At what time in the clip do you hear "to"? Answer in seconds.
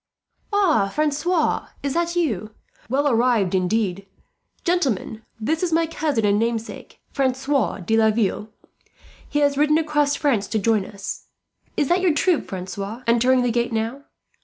10.47-10.57